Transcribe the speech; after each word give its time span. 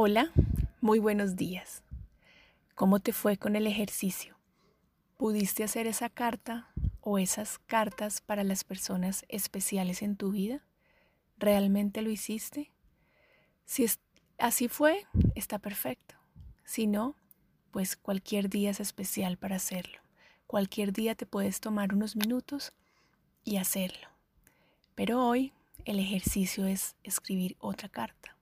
Hola, 0.00 0.30
muy 0.80 1.00
buenos 1.00 1.34
días. 1.34 1.82
¿Cómo 2.76 3.00
te 3.00 3.12
fue 3.12 3.36
con 3.36 3.56
el 3.56 3.66
ejercicio? 3.66 4.36
¿Pudiste 5.16 5.64
hacer 5.64 5.88
esa 5.88 6.08
carta 6.08 6.70
o 7.00 7.18
esas 7.18 7.58
cartas 7.58 8.20
para 8.20 8.44
las 8.44 8.62
personas 8.62 9.24
especiales 9.28 10.02
en 10.02 10.14
tu 10.14 10.30
vida? 10.30 10.64
¿Realmente 11.36 12.02
lo 12.02 12.10
hiciste? 12.10 12.70
Si 13.64 13.86
así 14.38 14.68
fue, 14.68 15.04
está 15.34 15.58
perfecto. 15.58 16.14
Si 16.64 16.86
no, 16.86 17.16
pues 17.72 17.96
cualquier 17.96 18.48
día 18.48 18.70
es 18.70 18.78
especial 18.78 19.36
para 19.36 19.56
hacerlo. 19.56 19.98
Cualquier 20.46 20.92
día 20.92 21.16
te 21.16 21.26
puedes 21.26 21.58
tomar 21.58 21.92
unos 21.92 22.14
minutos 22.14 22.72
y 23.42 23.56
hacerlo. 23.56 24.06
Pero 24.94 25.26
hoy 25.26 25.52
el 25.86 25.98
ejercicio 25.98 26.66
es 26.66 26.94
escribir 27.02 27.56
otra 27.58 27.88
carta. 27.88 28.36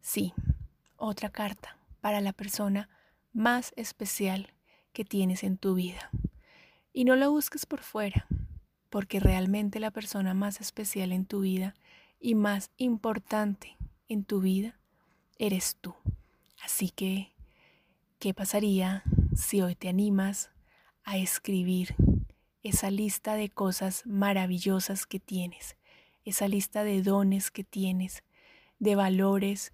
Sí, 0.00 0.32
otra 0.98 1.30
carta 1.30 1.78
para 2.00 2.20
la 2.20 2.32
persona 2.32 2.90
más 3.32 3.72
especial 3.76 4.52
que 4.92 5.04
tienes 5.04 5.44
en 5.44 5.56
tu 5.56 5.74
vida. 5.74 6.10
Y 6.92 7.04
no 7.04 7.16
lo 7.16 7.30
busques 7.30 7.66
por 7.66 7.80
fuera, 7.80 8.26
porque 8.90 9.20
realmente 9.20 9.80
la 9.80 9.90
persona 9.90 10.34
más 10.34 10.60
especial 10.60 11.12
en 11.12 11.24
tu 11.24 11.40
vida 11.40 11.74
y 12.20 12.34
más 12.34 12.70
importante 12.76 13.76
en 14.08 14.24
tu 14.24 14.40
vida 14.40 14.78
eres 15.38 15.76
tú. 15.80 15.94
Así 16.62 16.90
que, 16.90 17.32
¿qué 18.18 18.34
pasaría 18.34 19.04
si 19.34 19.62
hoy 19.62 19.76
te 19.76 19.88
animas 19.88 20.50
a 21.04 21.16
escribir 21.16 21.94
esa 22.62 22.90
lista 22.90 23.34
de 23.34 23.48
cosas 23.48 24.04
maravillosas 24.04 25.06
que 25.06 25.20
tienes, 25.20 25.76
esa 26.24 26.48
lista 26.48 26.84
de 26.84 27.02
dones 27.02 27.50
que 27.50 27.64
tienes, 27.64 28.24
de 28.78 28.96
valores, 28.96 29.72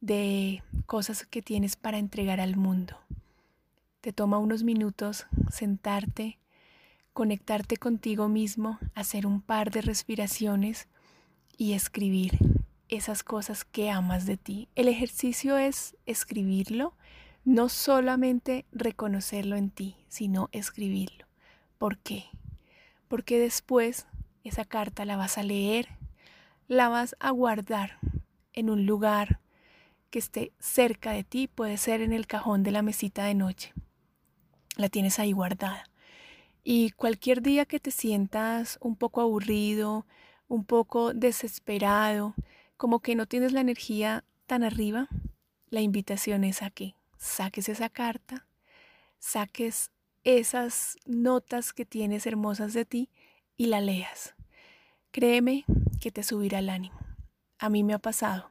de 0.00 0.62
cosas 0.86 1.26
que 1.26 1.42
tienes 1.42 1.76
para 1.76 1.98
entregar 1.98 2.40
al 2.40 2.56
mundo. 2.56 2.96
Te 4.00 4.12
toma 4.12 4.38
unos 4.38 4.62
minutos 4.62 5.26
sentarte, 5.50 6.38
conectarte 7.12 7.76
contigo 7.76 8.28
mismo, 8.28 8.78
hacer 8.94 9.26
un 9.26 9.40
par 9.42 9.70
de 9.70 9.82
respiraciones 9.82 10.88
y 11.56 11.72
escribir 11.72 12.38
esas 12.88 13.22
cosas 13.22 13.64
que 13.64 13.90
amas 13.90 14.24
de 14.24 14.36
ti. 14.36 14.68
El 14.76 14.88
ejercicio 14.88 15.58
es 15.58 15.96
escribirlo, 16.06 16.94
no 17.44 17.68
solamente 17.68 18.66
reconocerlo 18.72 19.56
en 19.56 19.70
ti, 19.70 19.96
sino 20.08 20.48
escribirlo. 20.52 21.26
¿Por 21.76 21.98
qué? 21.98 22.26
Porque 23.08 23.38
después 23.38 24.06
esa 24.44 24.64
carta 24.64 25.04
la 25.04 25.16
vas 25.16 25.38
a 25.38 25.42
leer, 25.42 25.88
la 26.68 26.88
vas 26.88 27.16
a 27.20 27.30
guardar 27.30 27.98
en 28.52 28.70
un 28.70 28.86
lugar 28.86 29.40
que 30.10 30.18
esté 30.18 30.52
cerca 30.58 31.12
de 31.12 31.24
ti, 31.24 31.48
puede 31.48 31.76
ser 31.76 32.00
en 32.00 32.12
el 32.12 32.26
cajón 32.26 32.62
de 32.62 32.70
la 32.70 32.82
mesita 32.82 33.24
de 33.24 33.34
noche. 33.34 33.72
La 34.76 34.88
tienes 34.88 35.18
ahí 35.18 35.32
guardada. 35.32 35.84
Y 36.64 36.90
cualquier 36.90 37.42
día 37.42 37.64
que 37.64 37.80
te 37.80 37.90
sientas 37.90 38.78
un 38.80 38.96
poco 38.96 39.20
aburrido, 39.20 40.06
un 40.48 40.64
poco 40.64 41.14
desesperado, 41.14 42.34
como 42.76 43.00
que 43.00 43.14
no 43.14 43.26
tienes 43.26 43.52
la 43.52 43.60
energía 43.60 44.24
tan 44.46 44.62
arriba, 44.62 45.08
la 45.70 45.80
invitación 45.80 46.44
es 46.44 46.62
a 46.62 46.70
que 46.70 46.94
saques 47.18 47.68
esa 47.68 47.88
carta, 47.88 48.46
saques 49.18 49.90
esas 50.24 50.96
notas 51.06 51.72
que 51.72 51.84
tienes 51.84 52.26
hermosas 52.26 52.72
de 52.72 52.84
ti 52.84 53.10
y 53.56 53.66
la 53.66 53.80
leas. 53.80 54.34
Créeme 55.10 55.64
que 56.00 56.10
te 56.10 56.22
subirá 56.22 56.60
el 56.60 56.70
ánimo. 56.70 56.98
A 57.58 57.68
mí 57.68 57.82
me 57.82 57.94
ha 57.94 57.98
pasado. 57.98 58.50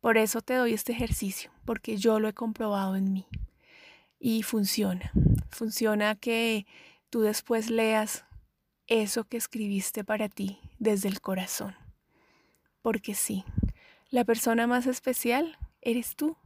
Por 0.00 0.16
eso 0.16 0.40
te 0.40 0.54
doy 0.54 0.74
este 0.74 0.92
ejercicio, 0.92 1.50
porque 1.64 1.96
yo 1.96 2.20
lo 2.20 2.28
he 2.28 2.32
comprobado 2.32 2.96
en 2.96 3.12
mí. 3.12 3.26
Y 4.20 4.42
funciona. 4.42 5.12
Funciona 5.50 6.14
que 6.14 6.66
tú 7.10 7.20
después 7.20 7.70
leas 7.70 8.24
eso 8.86 9.24
que 9.24 9.36
escribiste 9.36 10.04
para 10.04 10.28
ti 10.28 10.60
desde 10.78 11.08
el 11.08 11.20
corazón. 11.20 11.74
Porque 12.82 13.14
sí, 13.14 13.44
la 14.10 14.24
persona 14.24 14.66
más 14.66 14.86
especial 14.86 15.58
eres 15.82 16.16
tú. 16.16 16.36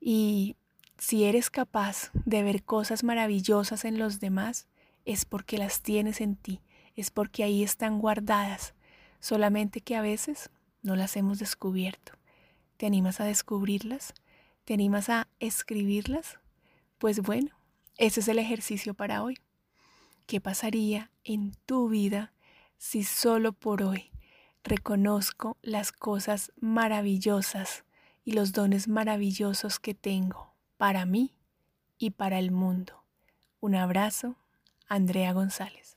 Y 0.00 0.56
si 0.98 1.24
eres 1.24 1.50
capaz 1.50 2.10
de 2.24 2.42
ver 2.42 2.62
cosas 2.62 3.02
maravillosas 3.02 3.84
en 3.84 3.98
los 3.98 4.20
demás, 4.20 4.68
es 5.04 5.24
porque 5.24 5.58
las 5.58 5.82
tienes 5.82 6.20
en 6.20 6.36
ti, 6.36 6.60
es 6.96 7.10
porque 7.10 7.44
ahí 7.44 7.62
están 7.62 7.98
guardadas, 7.98 8.74
solamente 9.20 9.80
que 9.80 9.96
a 9.96 10.02
veces 10.02 10.50
no 10.82 10.96
las 10.96 11.16
hemos 11.16 11.38
descubierto. 11.38 12.12
¿Te 12.76 12.86
animas 12.86 13.20
a 13.20 13.24
descubrirlas? 13.24 14.14
¿Te 14.64 14.74
animas 14.74 15.08
a 15.08 15.28
escribirlas? 15.38 16.38
Pues 16.98 17.20
bueno, 17.20 17.50
ese 17.98 18.20
es 18.20 18.28
el 18.28 18.38
ejercicio 18.38 18.94
para 18.94 19.22
hoy. 19.22 19.38
¿Qué 20.26 20.40
pasaría 20.40 21.10
en 21.22 21.52
tu 21.66 21.88
vida 21.88 22.32
si 22.76 23.04
solo 23.04 23.52
por 23.52 23.82
hoy 23.82 24.10
reconozco 24.64 25.56
las 25.62 25.92
cosas 25.92 26.50
maravillosas 26.60 27.84
y 28.24 28.32
los 28.32 28.52
dones 28.52 28.88
maravillosos 28.88 29.78
que 29.78 29.94
tengo 29.94 30.54
para 30.76 31.04
mí 31.04 31.34
y 31.98 32.10
para 32.10 32.38
el 32.38 32.50
mundo? 32.50 33.04
Un 33.60 33.76
abrazo, 33.76 34.36
Andrea 34.88 35.32
González. 35.32 35.96